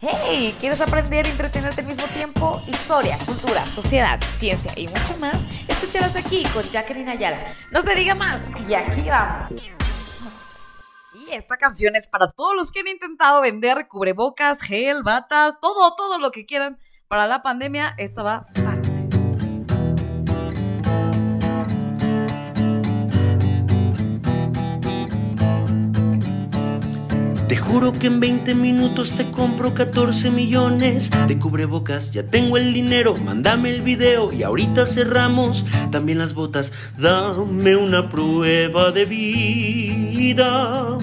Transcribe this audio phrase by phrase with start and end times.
[0.00, 2.62] Hey, ¿quieres aprender y entretenerte al mismo tiempo?
[2.68, 5.36] Historia, cultura, sociedad, ciencia y mucho más.
[5.66, 7.38] Escúchalas aquí con Jacqueline Ayala.
[7.72, 9.72] No se diga más y aquí vamos.
[11.14, 15.96] Y esta canción es para todos los que han intentado vender cubrebocas, gel, batas, todo,
[15.96, 16.78] todo lo que quieran
[17.08, 17.96] para la pandemia.
[17.98, 18.97] Esta va para
[27.68, 32.10] juro que en 20 minutos te compro 14 millones de cubrebocas.
[32.10, 36.72] Ya tengo el dinero, mándame el video y ahorita cerramos también las botas.
[36.96, 40.98] Dame una prueba de vida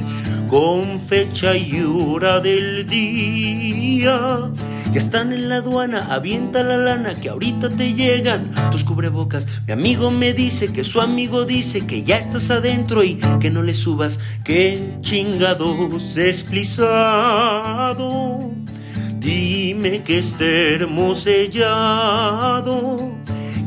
[0.55, 4.53] con fecha y hora del día.
[4.93, 9.45] Ya están en la aduana, avienta la lana que ahorita te llegan tus cubrebocas.
[9.67, 13.63] Mi amigo me dice que su amigo dice que ya estás adentro y que no
[13.63, 14.21] le subas.
[14.45, 16.79] Que chingados desplisado.
[19.19, 23.14] Dime que es termosellado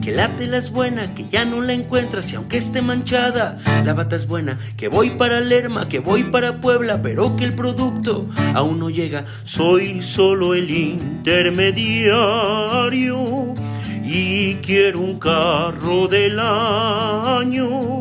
[0.08, 3.92] que la tela es buena, que ya no la encuentras y aunque esté manchada, la
[3.92, 8.26] bata es buena, que voy para Lerma, que voy para Puebla, pero que el producto
[8.54, 13.54] aún no llega, soy solo el intermediario
[14.02, 17.97] y quiero un carro del año.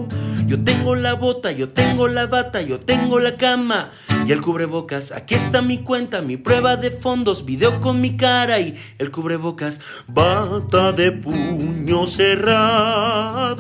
[0.48, 3.90] Yo tengo la bota, yo tengo la bata, yo tengo la cama
[4.26, 5.12] y el cubrebocas.
[5.12, 9.81] Aquí está mi cuenta, mi prueba de fondos, video con mi cara y el cubrebocas.
[10.08, 13.58] Bata de puño cerrado,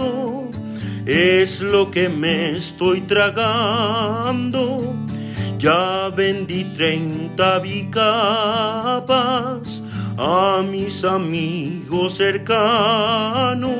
[1.05, 4.95] es lo que me estoy tragando.
[5.59, 9.03] Ya vendí 30 bicapas
[10.17, 13.77] a mis amigos cercanos.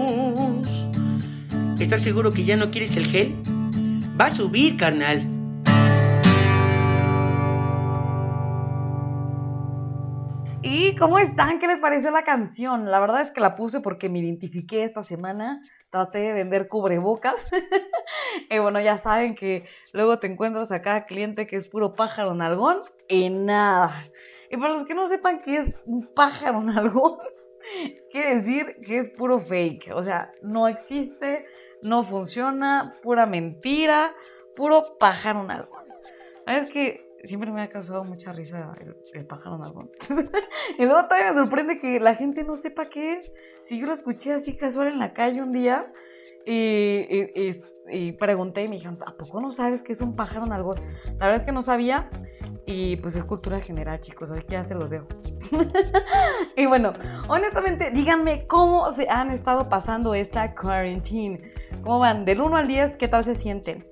[1.80, 3.36] ¿Estás seguro que ya no quieres el gel?
[4.20, 5.22] Va a subir, carnal.
[10.64, 11.60] ¿Y cómo están?
[11.60, 12.90] ¿Qué les pareció la canción?
[12.90, 15.62] La verdad es que la puse porque me identifiqué esta semana.
[15.92, 17.48] Traté de vender cubrebocas.
[18.50, 22.34] y bueno, ya saben que luego te encuentras a cada cliente que es puro pájaro
[22.34, 23.92] nalgón y nada.
[24.50, 27.20] Y para los que no sepan qué es un pájaro nalgón,
[28.12, 29.92] quiere decir que es puro fake.
[29.94, 31.46] O sea, no existe,
[31.82, 34.16] no funciona, pura mentira,
[34.56, 35.86] puro pájaro nalgón.
[36.48, 38.76] Es que siempre me ha causado mucha risa
[39.14, 39.92] el, pájaro nalgón.
[40.80, 43.34] y luego todavía me sorprende que la gente no sepa qué es.
[43.62, 45.92] Si yo lo escuché así casual en la calle un día
[46.46, 50.80] y, pregunté y me dijeron, ¿a poco no sabes qué es un pájaro nalgón?
[51.20, 52.10] La verdad es que no sabía.
[52.70, 55.08] Y pues es cultura general, chicos, así que ya se los dejo.
[56.58, 56.92] y bueno,
[57.30, 61.50] honestamente, díganme cómo se han estado pasando esta quarantine.
[61.82, 62.26] ¿Cómo van?
[62.26, 63.88] Del 1 al 10, ¿qué tal se sienten?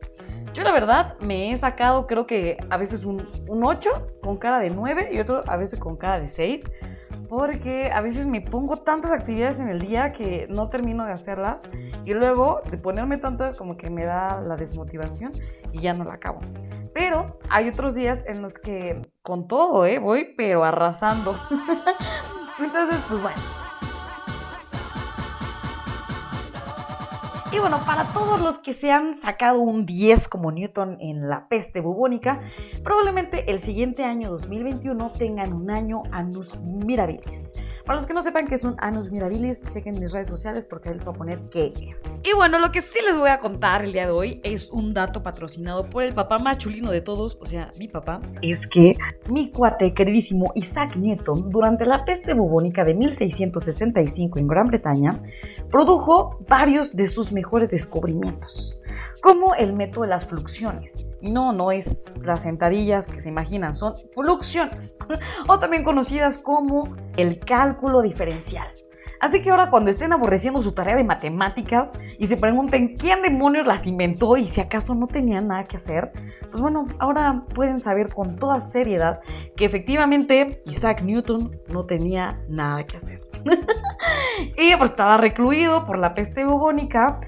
[0.53, 4.59] Yo la verdad me he sacado creo que a veces un, un 8 con cara
[4.59, 6.69] de 9 y otro a veces con cara de 6
[7.28, 11.69] porque a veces me pongo tantas actividades en el día que no termino de hacerlas
[12.06, 15.34] y luego de ponerme tantas como que me da la desmotivación
[15.72, 16.40] y ya no la acabo.
[16.94, 20.00] Pero hay otros días en los que con todo, ¿eh?
[20.00, 21.34] Voy pero arrasando.
[22.59, 23.41] Entonces, pues bueno,
[27.56, 31.48] Y bueno, para todos los que se han sacado un 10 como Newton en la
[31.48, 32.42] peste bubónica,
[32.84, 37.54] probablemente el siguiente año 2021 tengan un año Anus Mirabilis.
[37.86, 40.90] Para los que no sepan qué es un Anus Mirabilis, chequen mis redes sociales porque
[40.90, 42.20] ahí les voy a poner qué es.
[42.26, 44.94] Y bueno, lo que sí les voy a contar el día de hoy es un
[44.94, 48.98] dato patrocinado por el papá más chulino de todos, o sea, mi papá, es que
[49.30, 55.22] mi cuate queridísimo Isaac Newton, durante la peste bubónica de 1665 en Gran Bretaña,
[55.72, 58.82] produjo varios de sus mejores mejores descubrimientos,
[59.22, 61.14] como el método de las fluxiones.
[61.22, 64.98] No, no es las sentadillas que se imaginan, son fluxiones,
[65.48, 68.68] o también conocidas como el cálculo diferencial.
[69.20, 73.68] Así que ahora cuando estén aborreciendo su tarea de matemáticas y se pregunten quién demonios
[73.68, 76.12] las inventó y si acaso no tenían nada que hacer,
[76.50, 79.20] pues bueno, ahora pueden saber con toda seriedad
[79.56, 83.22] que efectivamente Isaac Newton no tenía nada que hacer.
[84.58, 87.20] y pues estaba recluido por la peste bubónica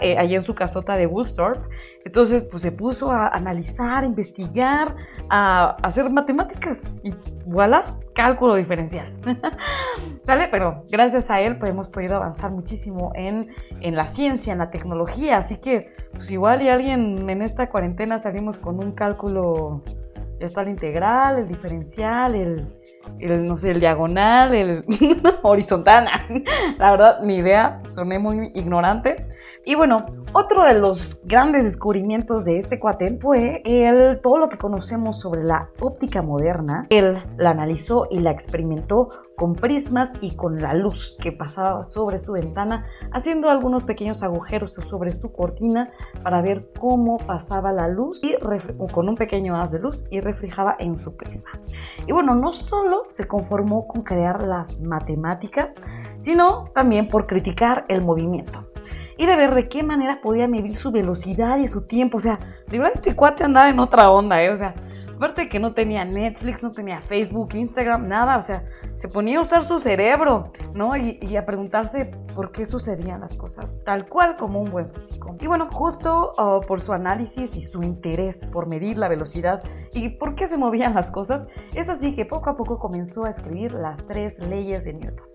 [0.00, 1.68] eh, allá en su casota de Woolsthorpe.
[2.04, 4.96] Entonces, pues se puso a analizar, a investigar,
[5.30, 7.14] a, hacer matemáticas y
[7.46, 7.82] voilà,
[8.14, 9.12] cálculo diferencial.
[10.24, 10.48] ¿Sale?
[10.50, 13.48] Pero gracias a él pues, hemos podido avanzar muchísimo en,
[13.80, 15.38] en la ciencia, en la tecnología.
[15.38, 19.82] Así que, pues igual y alguien en esta cuarentena salimos con un cálculo
[20.40, 22.81] está el integral, el diferencial, el,
[23.18, 24.84] el, no sé, el diagonal, el
[25.42, 26.06] horizontal.
[26.78, 29.26] La verdad, mi idea, soné muy ignorante.
[29.64, 34.58] Y bueno, otro de los grandes descubrimientos de este cuate fue el, todo lo que
[34.58, 36.86] conocemos sobre la óptica moderna.
[36.90, 39.10] Él la analizó y la experimentó
[39.42, 44.74] con prismas y con la luz que pasaba sobre su ventana, haciendo algunos pequeños agujeros
[44.74, 45.90] sobre su cortina
[46.22, 48.36] para ver cómo pasaba la luz y
[48.92, 51.50] con un pequeño haz de luz y reflejaba en su prisma.
[52.06, 55.82] Y bueno, no solo se conformó con crear las matemáticas,
[56.18, 58.68] sino también por criticar el movimiento
[59.16, 62.18] y de ver de qué manera podía medir su velocidad y su tiempo.
[62.18, 62.38] O sea,
[62.68, 64.50] de verdad este cuate andaba en otra onda, ¿eh?
[64.50, 64.76] O sea,
[65.22, 68.64] aparte que no tenía Netflix, no tenía Facebook, Instagram, nada, o sea,
[68.96, 70.96] se ponía a usar su cerebro, ¿no?
[70.96, 75.36] Y, a preguntarse por qué sucedían las cosas, tal cual como un buen físico.
[75.40, 80.08] Y bueno, justo oh, por su análisis y su interés por medir la velocidad y
[80.08, 83.70] por qué se movían las cosas, es así que poco a poco comenzó a escribir
[83.70, 85.28] las tres leyes de Newton.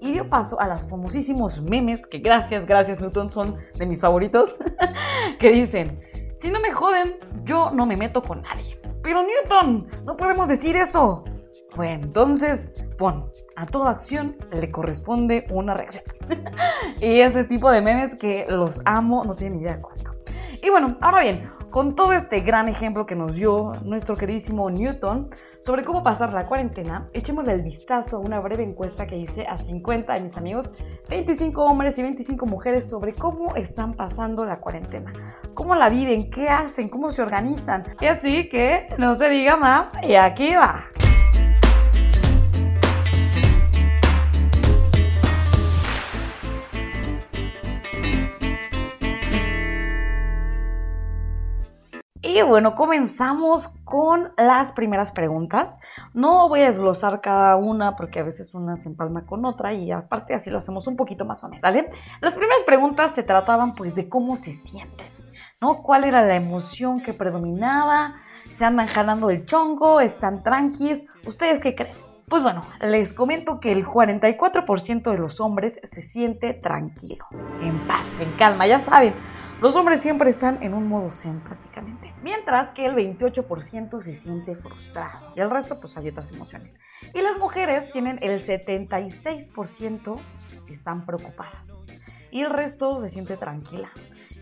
[0.00, 4.56] Y dio paso a los famosísimos memes, que gracias, gracias Newton, son de mis favoritos,
[5.38, 6.00] que dicen,
[6.34, 8.83] si no me joden, yo no me meto con nadie.
[9.04, 11.24] Pero Newton, no podemos decir eso.
[11.76, 16.04] Bueno, entonces pon, a toda acción le corresponde una reacción.
[17.02, 20.14] y ese tipo de memes que los amo, no tienen idea de cuánto.
[20.62, 21.42] Y bueno, ahora bien,
[21.74, 25.28] con todo este gran ejemplo que nos dio nuestro queridísimo Newton
[25.60, 29.58] sobre cómo pasar la cuarentena, echémosle el vistazo a una breve encuesta que hice a
[29.58, 30.72] 50 de mis amigos,
[31.08, 35.12] 25 hombres y 25 mujeres, sobre cómo están pasando la cuarentena,
[35.54, 37.84] cómo la viven, qué hacen, cómo se organizan.
[38.00, 40.84] Y así que no se diga más, y aquí va.
[52.26, 55.78] Y bueno, comenzamos con las primeras preguntas.
[56.14, 59.92] No voy a desglosar cada una porque a veces una se empalma con otra y
[59.92, 61.90] aparte así lo hacemos un poquito más o menos, ¿vale?
[62.22, 65.06] Las primeras preguntas se trataban pues de cómo se sienten,
[65.60, 65.82] ¿no?
[65.82, 68.14] ¿Cuál era la emoción que predominaba?
[68.46, 70.00] ¿Se andan jalando el chongo?
[70.00, 71.06] ¿Están tranquis?
[71.26, 71.92] ¿Ustedes qué creen?
[72.26, 77.26] Pues bueno, les comento que el 44% de los hombres se siente tranquilo,
[77.60, 79.14] en paz, en calma, ya saben.
[79.60, 84.56] Los hombres siempre están en un modo zen prácticamente, mientras que el 28% se siente
[84.56, 86.78] frustrado y el resto pues hay otras emociones.
[87.14, 90.16] Y las mujeres tienen el 76%
[90.68, 91.86] están preocupadas
[92.30, 93.90] y el resto se siente tranquila,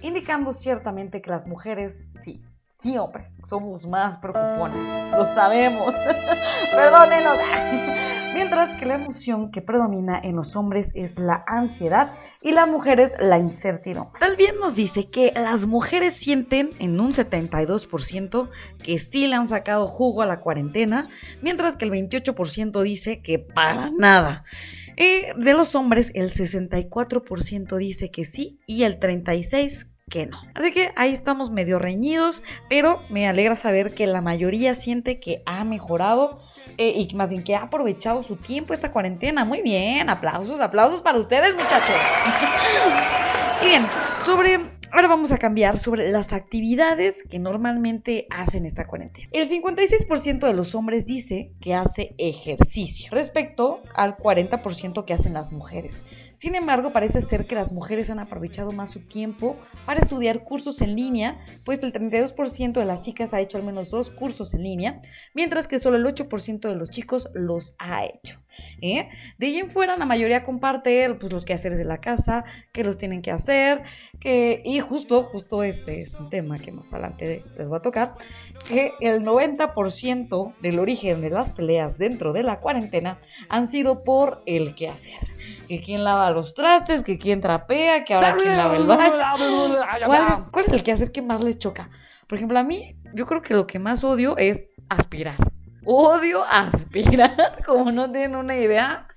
[0.01, 2.43] indicando ciertamente que las mujeres sí
[2.73, 5.93] Sí, hombres, somos más preocupones, lo sabemos.
[6.73, 7.37] Perdónenos.
[8.35, 13.13] Mientras que la emoción que predomina en los hombres es la ansiedad y las mujeres
[13.19, 14.19] la incertidumbre.
[14.19, 18.49] También nos dice que las mujeres sienten en un 72%
[18.83, 21.09] que sí le han sacado jugo a la cuarentena,
[21.43, 24.45] mientras que el 28% dice que para nada.
[24.97, 30.39] Y de los hombres, el 64% dice que sí y el 36% que no.
[30.55, 35.43] Así que ahí estamos medio reñidos, pero me alegra saber que la mayoría siente que
[35.47, 36.39] ha mejorado
[36.79, 39.45] eh, y más bien que ha aprovechado su tiempo esta cuarentena.
[39.45, 41.97] Muy bien, aplausos, aplausos para ustedes muchachos.
[43.63, 43.87] y bien,
[44.25, 44.61] sobre
[44.95, 49.27] Ahora vamos a cambiar sobre las actividades que normalmente hacen esta cuarentena.
[49.33, 55.51] El 56% de los hombres dice que hace ejercicio respecto al 40% que hacen las
[55.51, 56.05] mujeres.
[56.35, 59.57] Sin embargo, parece ser que las mujeres han aprovechado más su tiempo
[59.87, 63.89] para estudiar cursos en línea, pues el 32% de las chicas ha hecho al menos
[63.89, 65.01] dos cursos en línea,
[65.33, 68.43] mientras que solo el 8% de los chicos los ha hecho.
[68.83, 69.09] ¿eh?
[69.39, 72.99] De ahí en fuera, la mayoría comparte pues, los quehaceres de la casa, que los
[72.99, 73.83] tienen que hacer,
[74.21, 78.15] que, y justo, justo este es un tema que más adelante les voy a tocar,
[78.69, 84.43] que el 90% del origen de las peleas dentro de la cuarentena han sido por
[84.47, 85.21] el quehacer.
[85.69, 89.13] Que quién lava los trastes, que quién trapea, que ahora quién lava el baño.
[90.07, 91.91] ¿Cuál es, ¿Cuál es el quehacer que más les choca?
[92.27, 95.37] Por ejemplo, a mí, yo creo que lo que más odio es aspirar.
[95.85, 99.09] Odio aspirar, como no tienen una idea.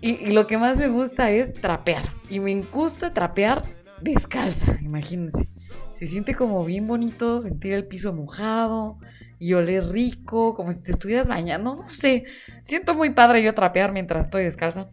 [0.00, 2.12] Y, lo que más me gusta es trapear.
[2.28, 3.62] Y me gusta trapear
[4.02, 5.48] descalza, imagínense.
[5.94, 8.98] Se siente como bien bonito sentir el piso mojado
[9.38, 12.24] y oler rico, como si te estuvieras bañando, no sé.
[12.62, 14.88] Siento muy padre yo trapear mientras estoy descalza.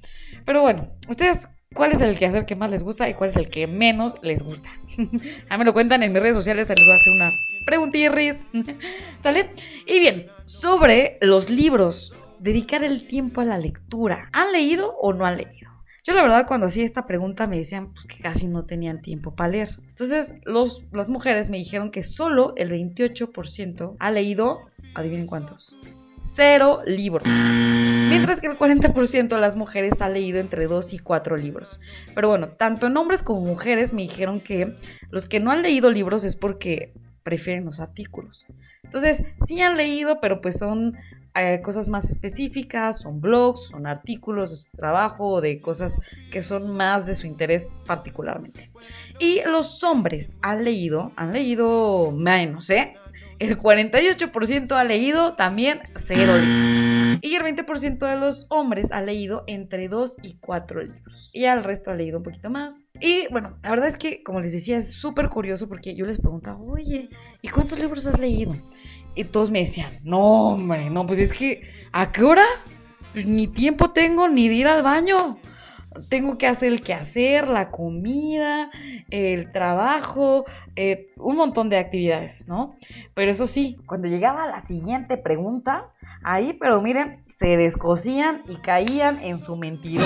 [0.45, 3.49] Pero bueno, ustedes, ¿cuál es el quehacer que más les gusta y cuál es el
[3.49, 4.69] que menos les gusta?
[5.49, 7.31] ya me lo cuentan en mis redes sociales, les voy a hacer una
[7.65, 8.47] preguntirris.
[9.19, 9.51] ¿Sale?
[9.85, 14.29] Y bien, sobre los libros, dedicar el tiempo a la lectura.
[14.33, 15.76] ¿Han leído o no han leído?
[16.07, 19.35] Yo la verdad cuando hacía esta pregunta me decían pues, que casi no tenían tiempo
[19.35, 19.77] para leer.
[19.89, 24.61] Entonces los, las mujeres me dijeron que solo el 28% ha leído
[24.95, 25.75] adivinen cuántos.
[26.21, 27.27] Cero libros.
[27.27, 31.81] Mientras que el 40% de las mujeres ha leído entre 2 y 4 libros.
[32.15, 34.77] Pero bueno, tanto en hombres como mujeres me dijeron que
[35.09, 38.45] los que no han leído libros es porque prefieren los artículos.
[38.83, 40.95] Entonces, sí han leído, pero pues son
[41.39, 45.99] eh, cosas más específicas, son blogs, son artículos de su trabajo, de cosas
[46.31, 48.71] que son más de su interés particularmente.
[49.19, 52.95] Y los hombres han leído, han leído menos, ¿eh?
[53.39, 57.19] El 48% ha leído también cero libros.
[57.21, 61.31] Y el 20% de los hombres ha leído entre 2 y 4 libros.
[61.33, 62.85] Y el resto ha leído un poquito más.
[62.99, 66.19] Y bueno, la verdad es que, como les decía, es súper curioso porque yo les
[66.19, 67.09] preguntaba, oye,
[67.41, 68.55] ¿y cuántos libros has leído?
[69.17, 72.45] Y todos me decían, no, hombre, no, pues es que, ¿a qué hora?
[73.11, 75.39] Pues ni tiempo tengo ni de ir al baño
[76.09, 78.69] tengo que hacer el quehacer, la comida,
[79.09, 80.45] el trabajo,
[80.75, 82.75] eh, un montón de actividades, ¿no?
[83.13, 85.91] Pero eso sí, cuando llegaba la siguiente pregunta,
[86.23, 90.03] ahí, pero miren, se descosían y caían en su mentira.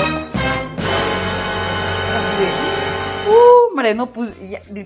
[3.70, 4.34] hombre, no, pues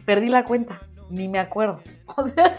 [0.06, 1.80] perdí la cuenta, ni me acuerdo.
[2.18, 2.52] O sea,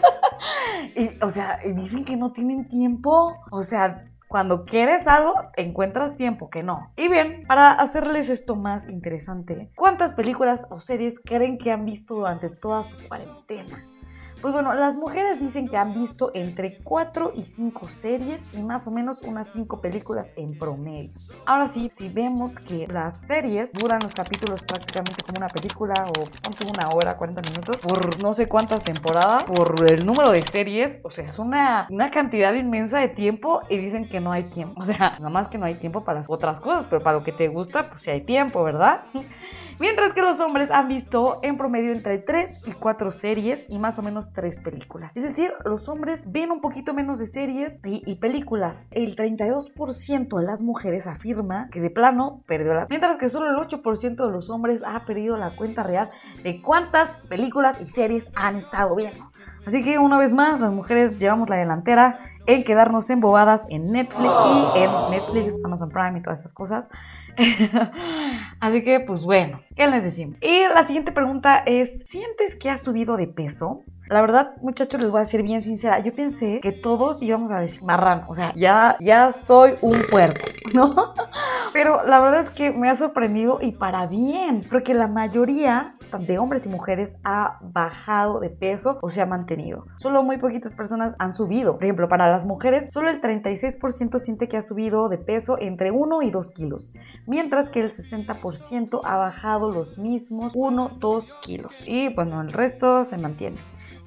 [1.31, 6.91] sea, dicen que no tienen tiempo, o sea, cuando quieres algo, encuentras tiempo que no.
[6.95, 12.15] Y bien, para hacerles esto más interesante, ¿cuántas películas o series creen que han visto
[12.15, 13.77] durante toda su cuarentena?
[14.41, 18.85] Pues bueno, las mujeres dicen que han visto entre 4 y 5 series y más
[18.85, 21.09] o menos unas 5 películas en promedio.
[21.45, 26.29] Ahora sí, si vemos que las series duran los capítulos prácticamente como una película o
[26.71, 31.09] una hora, 40 minutos, por no sé cuántas temporadas, por el número de series, o
[31.09, 34.81] sea, es una, una cantidad inmensa de tiempo y dicen que no hay tiempo.
[34.87, 37.33] O sea, nada más que no hay tiempo para otras cosas, pero para lo que
[37.33, 39.01] te gusta, pues sí hay tiempo, ¿verdad?
[39.79, 43.99] Mientras que los hombres han visto en promedio entre 3 y 4 series y más
[43.99, 45.15] o menos 3 películas.
[45.15, 48.89] Es decir, los hombres ven un poquito menos de series y, películas.
[48.91, 52.87] El 32% de las mujeres afirma que de plano perdió la...
[52.89, 56.09] Mientras que solo el 8% de los hombres ha perdido la cuenta real
[56.41, 59.26] de cuántas películas y series han estado viendo.
[59.67, 64.31] Así que una vez más, las mujeres llevamos la delantera en quedarnos embobadas en Netflix
[64.45, 66.89] y en Netflix, Amazon Prime y todas esas cosas.
[68.61, 70.37] Así que, pues bueno, ¿qué les decimos?
[70.39, 73.83] Y la siguiente pregunta es, ¿sientes que has subido de peso?
[74.09, 75.99] La verdad, muchachos, les voy a decir bien sincera.
[75.99, 78.25] Yo pensé que todos íbamos a decir marrano.
[78.29, 81.13] O sea, ya, ya soy un puerco, ¿no?
[81.73, 84.61] Pero la verdad es que me ha sorprendido y para bien.
[84.69, 89.85] Porque la mayoría de hombres y mujeres ha bajado de peso o se ha mantenido.
[89.97, 91.73] Solo muy poquitas personas han subido.
[91.73, 95.91] Por ejemplo, para las mujeres, solo el 36% siente que ha subido de peso entre
[95.91, 96.93] 1 y 2 kilos.
[97.25, 101.87] Mientras que el 60% ha bajado los mismos 1, 2 kilos.
[101.87, 103.57] Y bueno, el resto se mantiene.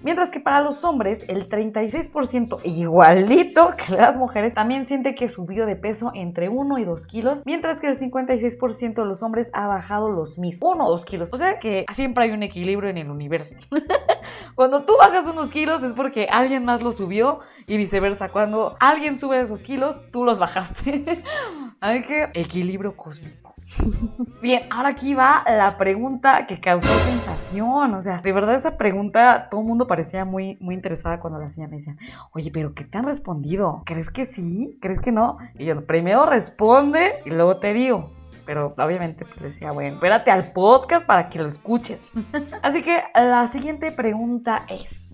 [0.03, 5.67] Mientras que para los hombres, el 36%, igualito que las mujeres, también siente que subió
[5.67, 9.67] de peso entre 1 y 2 kilos, mientras que el 56% de los hombres ha
[9.67, 11.31] bajado los mismos, 1 o 2 kilos.
[11.35, 13.55] O sea que siempre hay un equilibrio en el universo.
[14.55, 18.31] Cuando tú bajas unos kilos es porque alguien más los subió y viceversa.
[18.31, 21.05] Cuando alguien sube esos kilos, tú los bajaste.
[21.81, 23.40] Así que equilibrio cósmico.
[24.43, 27.95] Bien, ahora aquí va la pregunta que causó sensación.
[27.95, 31.47] O sea, de verdad esa pregunta todo el mundo parecía muy, muy interesada cuando la
[31.47, 31.71] hacían.
[31.71, 31.99] Me decían,
[32.33, 33.83] oye, pero ¿qué te han respondido?
[33.87, 34.79] ¿Crees que sí?
[34.81, 35.39] ¿Crees que no?
[35.59, 38.13] Y yo, primero responde y luego te digo.
[38.47, 42.13] Pero obviamente pues decía, bueno, espérate al podcast para que lo escuches.
[42.63, 45.09] Así que la siguiente pregunta es...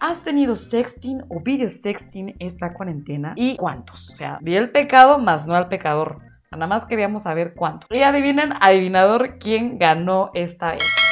[0.00, 3.32] ¿Has tenido sexting o video sexting esta cuarentena?
[3.36, 4.10] ¿Y cuántos?
[4.10, 7.86] O sea, vi el pecado más no al pecador nada más queríamos saber cuánto.
[7.90, 11.03] Y adivinen, adivinador, quién ganó esta vez.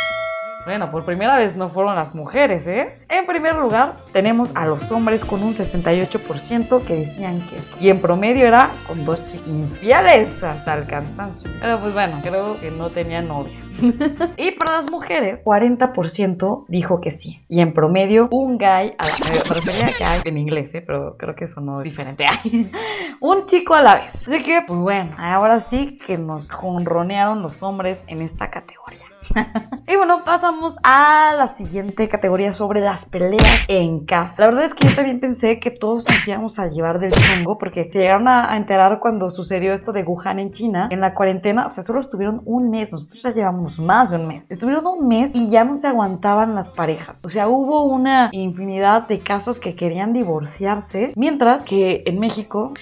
[0.65, 2.95] Bueno, por primera vez no fueron las mujeres, ¿eh?
[3.09, 8.01] En primer lugar, tenemos a los hombres con un 68% que decían que si en
[8.01, 11.51] promedio era con dos infieles hasta el cansancio.
[11.61, 13.59] Pero pues bueno, creo que no tenía novia.
[14.37, 17.45] y para las mujeres, 40% dijo que sí.
[17.49, 19.15] Y en promedio, un guy, a la,
[19.67, 20.81] me guy en inglés, ¿eh?
[20.81, 22.25] pero creo que eso no es diferente.
[23.21, 24.29] un chico a la vez.
[24.29, 29.12] Así que, pues bueno, ahora sí que nos jonronearon los hombres en esta categoría.
[29.87, 34.37] y bueno, pasamos a la siguiente categoría sobre las peleas en casa.
[34.39, 37.59] La verdad es que yo también pensé que todos nos íbamos a llevar del chongo
[37.59, 41.67] porque se llegaron a, enterar cuando sucedió esto de Wuhan en China, en la cuarentena,
[41.67, 44.51] o sea, solo estuvieron un mes, nosotros ya llevamos más de un mes.
[44.51, 47.25] Estuvieron un mes y ya no se aguantaban las parejas.
[47.25, 52.73] O sea, hubo una infinidad de casos que querían divorciarse, mientras que en México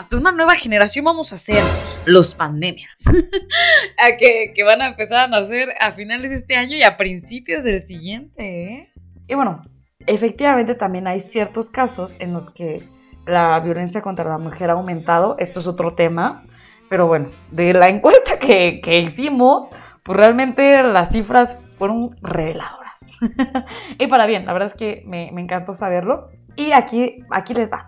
[0.00, 1.62] hasta una nueva generación vamos a hacer
[2.06, 3.04] los pandemias.
[3.98, 7.64] a que, van a empezar a nacer a finales de este año y a principios
[7.64, 8.64] del siguiente.
[8.64, 8.92] ¿eh?
[9.28, 9.60] Y bueno,
[10.06, 12.82] efectivamente también hay ciertos casos en los que
[13.26, 15.36] la violencia contra la mujer ha aumentado.
[15.36, 16.44] Esto es otro tema.
[16.88, 19.68] Pero bueno, de la encuesta que, hicimos,
[20.02, 23.18] pues realmente las cifras fueron reveladoras.
[23.98, 26.30] y para bien, la verdad es que me, me encantó saberlo.
[26.56, 27.86] Y aquí, aquí les va.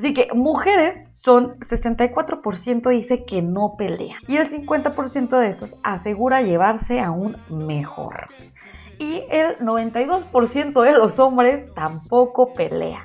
[0.00, 6.40] Así que mujeres son 64% dice que no pelea y el 50% de estas asegura
[6.40, 8.28] llevarse aún mejor.
[8.98, 13.00] Y el 92% de los hombres tampoco pelea.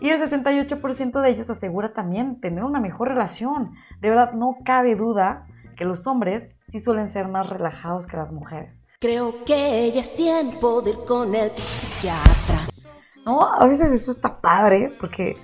[0.00, 3.74] Y el 68% de ellos asegura también tener una mejor relación.
[4.00, 5.46] De verdad, no cabe duda
[5.76, 8.82] que los hombres sí suelen ser más relajados que las mujeres.
[9.00, 12.68] Creo que ya es tiempo de ir con el psiquiatra.
[13.26, 15.36] No, a veces eso está padre porque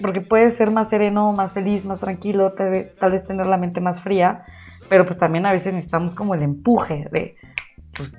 [0.00, 4.00] porque puedes ser más sereno, más feliz, más tranquilo, tal vez, tener la mente más
[4.00, 4.44] fría,
[4.88, 7.36] pero pues también a veces necesitamos como el empuje de,
[7.96, 8.12] pues,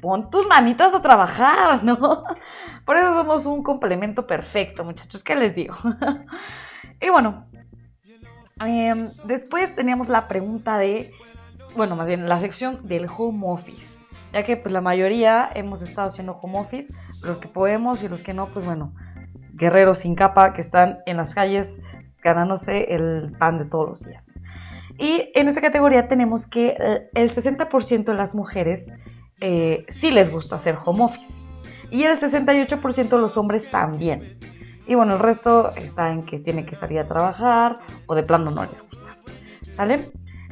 [0.00, 1.98] pon tus manitas a trabajar, ¿no?
[2.84, 5.74] Por eso somos un complemento perfecto, muchachos, ¿qué les digo?
[7.00, 7.46] y bueno,
[8.60, 11.12] em, después teníamos la pregunta de,
[11.76, 16.08] bueno, más bien la sección del home office ya que pues la mayoría hemos estado
[16.08, 18.94] haciendo home office, los que podemos y los que no, pues bueno,
[19.52, 21.80] guerreros sin capa que están en las calles
[22.22, 24.34] ganándose el pan de todos los días.
[24.98, 26.76] Y en esta categoría tenemos que
[27.14, 28.92] el 60% de las mujeres
[29.40, 31.46] eh, sí les gusta hacer home office
[31.90, 34.38] y el 68% de los hombres también.
[34.86, 38.50] Y bueno, el resto está en que tiene que salir a trabajar o de plano
[38.50, 39.18] no les gusta.
[39.72, 39.96] ¿Sale?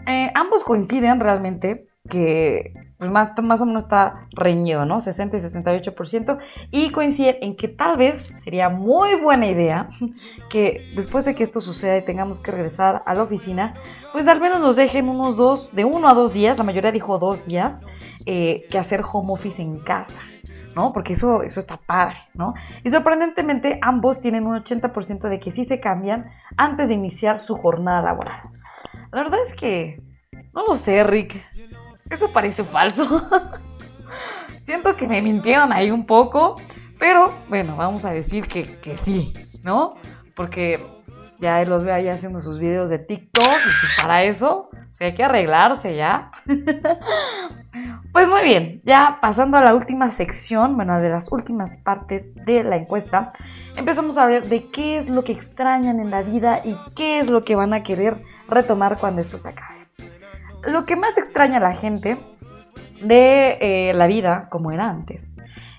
[0.07, 5.01] Eh, ambos coinciden realmente que pues más, o menos está reñido, ¿no?
[5.01, 6.39] 60 y 68%,
[6.71, 9.89] y coinciden en que tal vez sería muy buena idea
[10.51, 13.73] que después de que esto suceda y tengamos que regresar a la oficina,
[14.13, 17.19] pues al menos nos dejen unos dos, de uno a dos días, la mayoría dijo
[17.19, 17.81] dos días,
[18.27, 20.21] eh, que hacer home office en casa.
[20.77, 20.93] ¿no?
[20.93, 22.55] Porque eso, eso está padre, ¿no?
[22.85, 27.57] Y sorprendentemente ambos tienen un 80% de que sí se cambian antes de iniciar su
[27.57, 28.43] jornada laboral.
[29.11, 30.01] La verdad es que,
[30.53, 31.43] no lo sé, Rick.
[32.11, 33.07] Eso parece falso.
[34.65, 36.57] Siento que me mintieron ahí un poco,
[36.99, 38.67] pero bueno, vamos a decir que,
[39.03, 39.95] sí, ¿no?
[40.37, 40.79] Porque
[41.39, 45.15] ya los ve ahí haciendo sus videos de TikTok y pues para eso pues, hay
[45.15, 46.31] que arreglarse ya.
[48.13, 52.65] Pues muy bien, ya pasando a la última sección, bueno, de las últimas partes de
[52.65, 53.31] la encuesta,
[53.77, 57.31] empezamos a ver de qué es lo que extrañan en la vida y qué es
[57.31, 59.80] lo que van a querer retomar cuando esto se acabe
[60.63, 62.17] lo que más extraña a la gente
[63.03, 65.35] de eh, la vida como era antes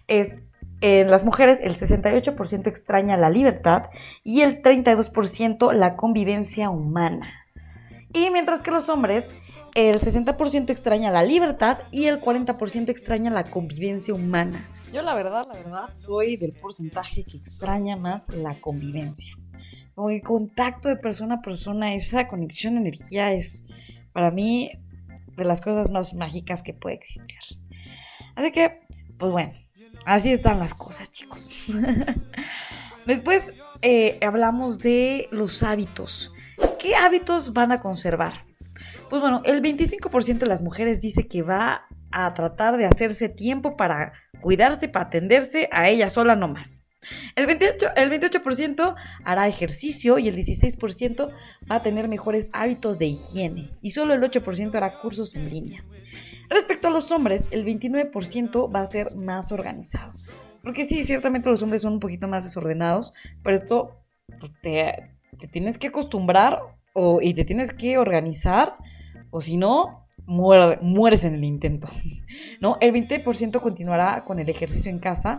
[0.08, 0.40] es
[0.82, 3.90] en las mujeres el 68% extraña la libertad
[4.24, 7.30] y el 32% la convivencia humana.
[8.14, 9.26] Y mientras que los hombres
[9.74, 14.70] el 60% extraña la libertad y el 40% extraña la convivencia humana.
[14.92, 19.34] Yo la verdad, la verdad, soy del porcentaje que extraña más la convivencia.
[19.96, 23.64] Como el contacto de persona a persona, esa conexión de energía es,
[24.14, 24.72] para mí,
[25.38, 27.40] de las cosas más mágicas que puede existir.
[28.36, 28.82] Así que,
[29.18, 29.54] pues bueno,
[30.06, 31.54] así están las cosas, chicos.
[33.06, 36.32] Después eh, hablamos de los hábitos.
[36.80, 38.46] ¿Qué hábitos van a conservar?
[39.10, 43.76] Pues bueno, el 25% de las mujeres dice que va a tratar de hacerse tiempo
[43.76, 46.84] para cuidarse, para atenderse a ella sola nomás.
[47.36, 51.32] El 28%, el 28 hará ejercicio y el 16%
[51.70, 55.84] va a tener mejores hábitos de higiene y solo el 8% hará cursos en línea.
[56.50, 60.14] Respecto a los hombres, el 29% va a ser más organizado.
[60.62, 64.02] Porque sí, ciertamente los hombres son un poquito más desordenados, pero esto
[64.40, 65.12] pues, te,
[65.52, 66.60] tienes que acostumbrar
[66.94, 68.76] o, y te tienes que organizar,
[69.32, 71.88] o si no, mueres en el intento.
[72.60, 72.78] ¿no?
[72.80, 75.38] El 20% continuará con el ejercicio en casa,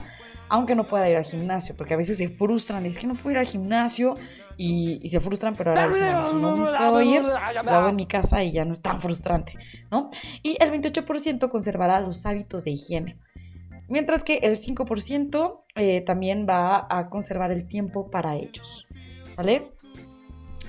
[0.48, 3.30] aunque no pueda ir al gimnasio, porque a veces se frustran, es que no puedo
[3.30, 4.14] ir al gimnasio
[4.56, 7.36] y, se frustran, pero ahora puedo ir, lo
[7.70, 9.54] hago en mi casa y ya no es tan frustrante,
[9.90, 10.10] ¿no?
[10.42, 13.18] Y el 28% conservará los hábitos de higiene.
[13.88, 18.86] Mientras que el 5% eh, también va a conservar el tiempo para ellos.
[19.36, 19.70] ¿Vale?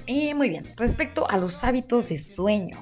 [0.06, 2.78] Y muy bien, respecto a los hábitos de sueño.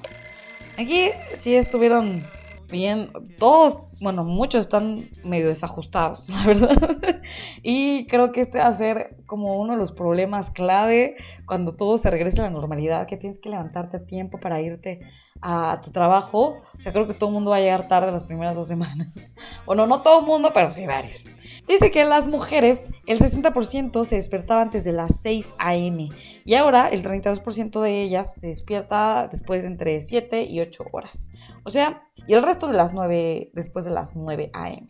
[0.78, 2.22] Aquí sí estuvieron
[2.70, 7.20] bien, todos, bueno, muchos están medio desajustados, la verdad.
[7.62, 11.98] y creo que este va a ser como uno de los problemas clave cuando todo
[11.98, 15.00] se regrese a la normalidad, que tienes que levantarte a tiempo para irte
[15.40, 16.62] a tu trabajo.
[16.76, 19.08] O sea, creo que todo el mundo va a llegar tarde las primeras dos semanas.
[19.64, 21.24] Bueno, no todo el mundo, pero sí varios.
[21.68, 26.08] Dice que las mujeres, el 60% se despertaba antes de las 6 a.m.
[26.44, 31.30] y ahora el 32% de ellas se despierta después de entre 7 y 8 horas.
[31.64, 34.88] O sea, y el resto de las 9 después de las 9 a.m.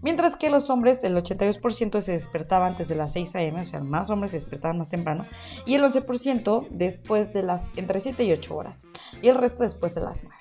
[0.00, 3.80] Mientras que los hombres, el 82% se despertaba antes de las 6 a.m., o sea,
[3.80, 5.26] más hombres se despertaban más temprano,
[5.66, 8.86] y el 11% después de las entre 7 y 8 horas,
[9.20, 10.36] y el resto después de las 9.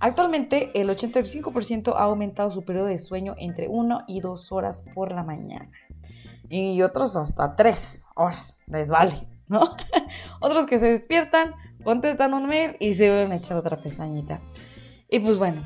[0.00, 5.12] Actualmente, el 85% ha aumentado su periodo de sueño entre 1 y 2 horas por
[5.12, 5.70] la mañana.
[6.48, 9.60] Y otros hasta 3 horas, les vale, ¿no?
[10.40, 14.42] otros que se despiertan, contestan un mail y se vuelven a echar otra pestañita.
[15.08, 15.62] Y pues bueno,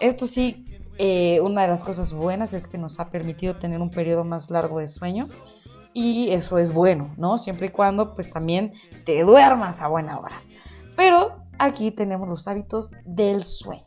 [0.00, 0.63] esto sí,
[0.98, 4.50] eh, una de las cosas buenas es que nos ha permitido tener un periodo más
[4.50, 5.26] largo de sueño.
[5.92, 7.38] Y eso es bueno, ¿no?
[7.38, 8.72] Siempre y cuando pues también
[9.04, 10.34] te duermas a buena hora.
[10.96, 13.84] Pero aquí tenemos los hábitos del sueño.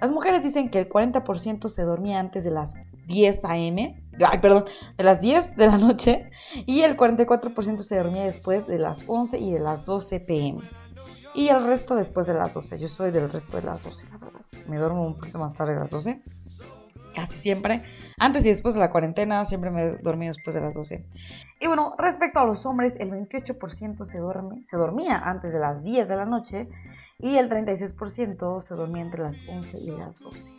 [0.00, 2.74] Las mujeres dicen que el 40% se dormía antes de las
[3.06, 4.64] 10 a.m., ay, perdón,
[4.96, 6.30] de las 10 de la noche,
[6.66, 10.60] y el 44% se dormía después de las 11 y de las 12 p.m.
[11.34, 12.78] Y el resto después de las 12.
[12.78, 14.40] Yo soy del resto de las 12, la verdad.
[14.68, 16.22] Me duermo un poquito más tarde de las 12.
[17.20, 17.82] Casi siempre.
[18.18, 21.04] Antes y después de la cuarentena siempre me dormí después de las 12.
[21.60, 25.84] Y bueno, respecto a los hombres, el 28% se, duerme, se dormía antes de las
[25.84, 26.70] 10 de la noche
[27.18, 30.50] y el 36% se dormía entre las 11 y las 12.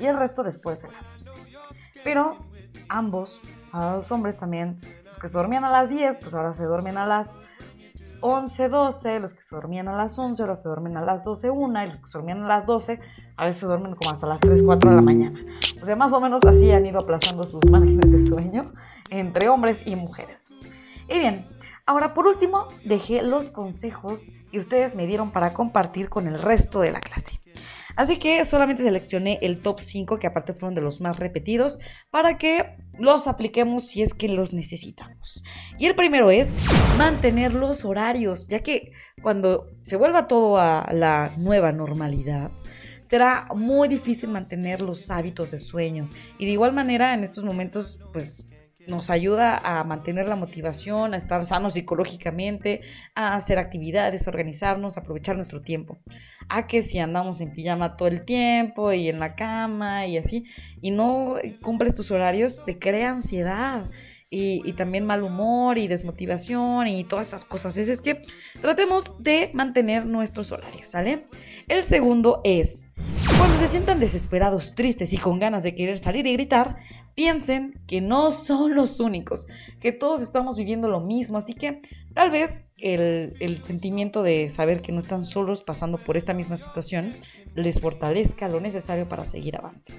[0.00, 1.42] Y el resto después de las 12.
[2.02, 2.38] Pero
[2.88, 3.38] ambos,
[3.72, 6.96] a los hombres también, los que se dormían a las 10, pues ahora se duermen
[6.96, 7.38] a las
[8.20, 11.50] 11, 12, los que se dormían a las 11, ahora se duermen a las 12,
[11.50, 13.00] 1, y los que se dormían a las 12,
[13.36, 15.38] a veces se duermen como hasta las 3, 4 de la mañana.
[15.80, 18.72] O sea, más o menos así han ido aplazando sus márgenes de sueño
[19.10, 20.48] entre hombres y mujeres.
[21.08, 21.46] Y bien,
[21.86, 26.80] ahora por último, dejé los consejos que ustedes me dieron para compartir con el resto
[26.80, 27.40] de la clase.
[27.96, 31.78] Así que solamente seleccioné el top 5, que aparte fueron de los más repetidos,
[32.10, 35.42] para que los apliquemos si es que los necesitamos.
[35.78, 36.54] Y el primero es
[36.98, 42.50] mantener los horarios, ya que cuando se vuelva todo a la nueva normalidad,
[43.06, 46.08] será muy difícil mantener los hábitos de sueño.
[46.38, 48.46] Y de igual manera, en estos momentos, pues
[48.88, 52.82] nos ayuda a mantener la motivación, a estar sanos psicológicamente,
[53.14, 55.98] a hacer actividades, a organizarnos, a aprovechar nuestro tiempo.
[56.48, 60.44] A que si andamos en pijama todo el tiempo y en la cama y así,
[60.80, 63.88] y no cumples tus horarios, te crea ansiedad.
[64.28, 67.76] Y, también mal humor y desmotivación y todas esas cosas.
[67.76, 68.22] Es, es que
[68.60, 71.26] tratemos de mantener nuestros horarios, ¿sale?
[71.68, 72.90] El segundo es,
[73.38, 76.76] cuando se sientan desesperados, tristes y con ganas de querer salir y gritar,
[77.14, 79.46] piensen que no son los únicos,
[79.80, 81.80] que todos estamos viviendo lo mismo, así que
[82.12, 87.10] tal vez el, sentimiento de saber que no están solos pasando por esta misma situación
[87.54, 89.94] les fortalezca lo necesario para seguir adelante.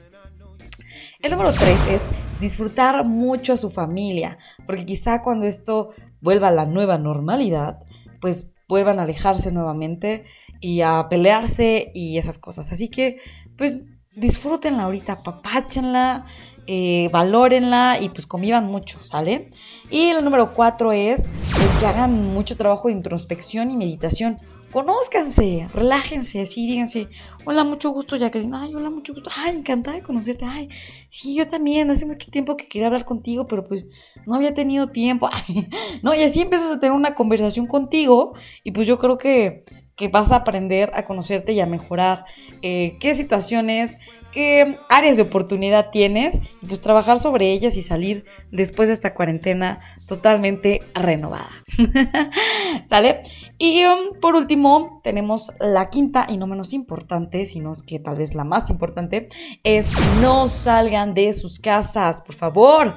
[1.19, 2.05] El número tres es
[2.39, 5.89] disfrutar mucho a su familia, porque quizá cuando esto
[6.21, 7.79] vuelva a la nueva normalidad,
[8.21, 10.25] pues vuelvan a alejarse nuevamente
[10.61, 12.71] y a pelearse y esas cosas.
[12.71, 13.19] Así que,
[13.57, 13.79] pues
[14.15, 16.25] disfrútenla ahorita, apapáchenla,
[16.67, 19.49] eh, valórenla y pues convivan mucho, ¿sale?
[19.89, 24.37] Y el número cuatro es pues, que hagan mucho trabajo de introspección y meditación.
[24.77, 27.07] Conózcanse, relájense, así díganse,
[27.45, 28.53] hola, mucho gusto, Jacqueline.
[28.53, 29.31] Ay, hola, mucho gusto.
[29.35, 30.45] Ay, encantada de conocerte.
[30.45, 30.69] Ay,
[31.09, 31.89] sí, yo también.
[31.89, 33.87] Hace mucho tiempo que quería hablar contigo, pero pues
[34.27, 35.31] no había tenido tiempo.
[36.03, 39.63] no, y así empiezas a tener una conversación contigo y pues yo creo que,
[39.95, 42.25] que vas a aprender a conocerte y a mejorar
[42.61, 43.97] eh, qué situaciones,
[44.31, 49.15] qué áreas de oportunidad tienes y pues trabajar sobre ellas y salir después de esta
[49.15, 51.49] cuarentena totalmente renovada.
[52.85, 53.23] ¿Sale?
[53.57, 58.15] Y um, por último, tenemos la quinta y no menos importante, sino es que tal
[58.15, 59.29] vez la más importante,
[59.63, 59.87] es
[60.21, 62.93] no salgan de sus casas, por favor.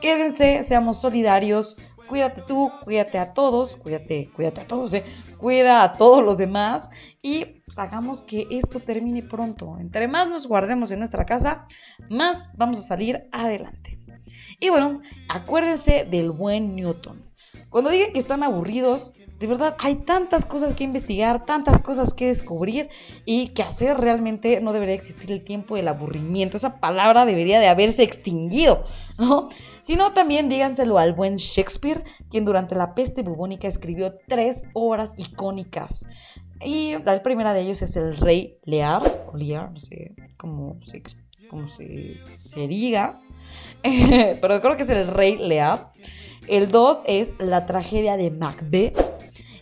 [0.00, 5.04] Quédense, seamos solidarios, cuídate tú, cuídate a todos, cuídate, cuídate a todos, ¿eh?
[5.38, 6.90] cuida a todos los demás
[7.22, 9.78] y pues, hagamos que esto termine pronto.
[9.80, 11.66] Entre más nos guardemos en nuestra casa,
[12.08, 13.98] más vamos a salir adelante.
[14.60, 17.24] Y bueno, acuérdense del buen Newton.
[17.68, 22.28] Cuando digan que están aburridos, de verdad hay tantas cosas que investigar, tantas cosas que
[22.28, 22.88] descubrir
[23.24, 26.56] y que hacer realmente no debería existir el tiempo del aburrimiento.
[26.56, 28.84] Esa palabra debería de haberse extinguido,
[29.18, 29.48] ¿no?
[29.82, 36.06] Sino también díganselo al buen Shakespeare, quien durante la peste bubónica escribió tres obras icónicas.
[36.64, 41.02] Y la primera de ellos es El Rey Lear, o Lear, no sé cómo se,
[41.50, 43.18] cómo se, se diga,
[44.40, 45.92] pero creo que es El Rey Lear.
[46.48, 49.13] El 2 es La tragedia de Macbeth.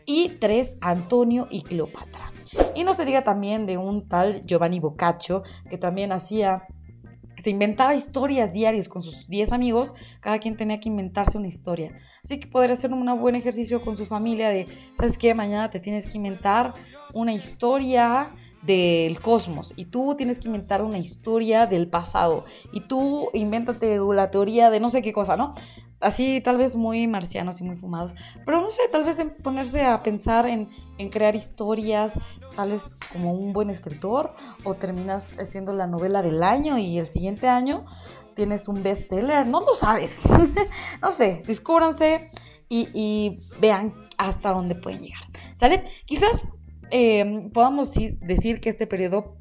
[0.06, 2.32] Y 3, Antonio y Cleopatra.
[2.74, 6.66] Y no se diga también de un tal Giovanni Boccaccio, que también hacía
[7.42, 11.98] se inventaba historias diarias con sus 10 amigos, cada quien tenía que inventarse una historia.
[12.22, 15.34] Así que poder hacer un buen ejercicio con su familia de, ¿sabes qué?
[15.34, 16.72] Mañana te tienes que inventar
[17.14, 18.28] una historia
[18.62, 24.30] del cosmos y tú tienes que inventar una historia del pasado y tú invéntate la
[24.30, 25.54] teoría de no sé qué cosa, ¿no?
[26.00, 29.82] Así tal vez muy marcianos y muy fumados, pero no sé, tal vez en ponerse
[29.82, 35.86] a pensar en, en crear historias, sales como un buen escritor o terminas haciendo la
[35.86, 37.84] novela del año y el siguiente año
[38.34, 40.22] tienes un bestseller, no lo sabes,
[41.02, 42.28] no sé, descúbranse
[42.68, 45.22] y, y vean hasta dónde pueden llegar,
[45.54, 45.84] ¿sale?
[46.04, 46.46] Quizás
[46.92, 49.36] eh, podamos decir que este periodo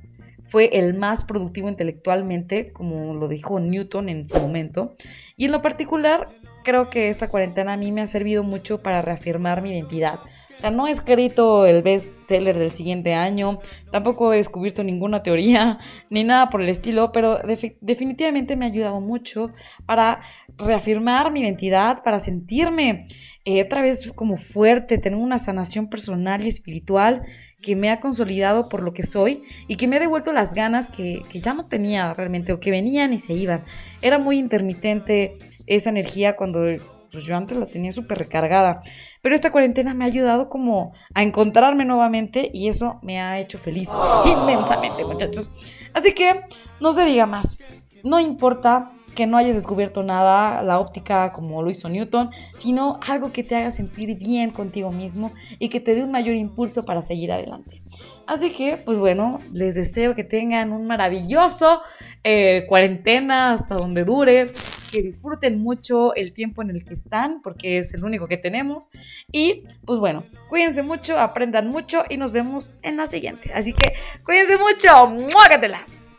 [0.51, 4.95] fue el más productivo intelectualmente, como lo dijo Newton en su momento.
[5.37, 6.27] Y en lo particular,
[6.63, 10.19] creo que esta cuarentena a mí me ha servido mucho para reafirmar mi identidad.
[10.55, 13.59] O sea, no he escrito el bestseller del siguiente año,
[13.91, 17.39] tampoco he descubierto ninguna teoría, ni nada por el estilo, pero
[17.79, 19.51] definitivamente me ha ayudado mucho
[19.85, 20.21] para
[20.57, 23.07] reafirmar mi identidad, para sentirme
[23.45, 27.23] eh, otra vez como fuerte, tener una sanación personal y espiritual
[27.61, 30.89] que me ha consolidado por lo que soy y que me ha devuelto las ganas
[30.89, 33.63] que, que ya no tenía realmente o que venían y se iban.
[34.01, 36.65] Era muy intermitente esa energía cuando
[37.11, 38.81] pues yo antes la tenía súper recargada.
[39.21, 43.57] Pero esta cuarentena me ha ayudado como a encontrarme nuevamente y eso me ha hecho
[43.57, 43.89] feliz
[44.25, 45.51] inmensamente, muchachos.
[45.93, 46.41] Así que
[46.79, 47.57] no se diga más.
[48.03, 53.31] No importa que no hayas descubierto nada, la óptica como lo hizo Newton, sino algo
[53.31, 57.01] que te haga sentir bien contigo mismo y que te dé un mayor impulso para
[57.01, 57.81] seguir adelante.
[58.27, 61.81] Así que, pues bueno, les deseo que tengan un maravilloso
[62.23, 64.51] eh, cuarentena hasta donde dure,
[64.91, 68.89] que disfruten mucho el tiempo en el que están, porque es el único que tenemos.
[69.31, 73.51] Y pues bueno, cuídense mucho, aprendan mucho y nos vemos en la siguiente.
[73.53, 73.93] Así que
[74.23, 76.10] cuídense mucho, muágatelas.